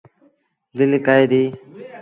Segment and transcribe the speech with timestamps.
[0.77, 1.43] دل ڪهي دي۔